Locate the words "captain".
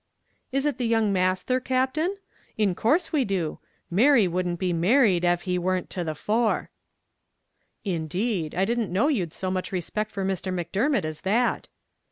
1.63-2.17